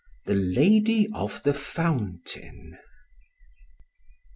[0.25, 2.79] THE LADY OF THE FOUNTAIN.